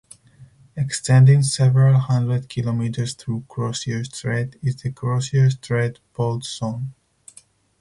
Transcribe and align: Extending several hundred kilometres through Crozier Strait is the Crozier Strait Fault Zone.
Extending 0.75 1.43
several 1.43 1.99
hundred 1.99 2.49
kilometres 2.49 3.13
through 3.13 3.45
Crozier 3.47 4.03
Strait 4.03 4.55
is 4.63 4.77
the 4.77 4.91
Crozier 4.91 5.51
Strait 5.51 5.99
Fault 6.15 6.43
Zone. 6.43 6.95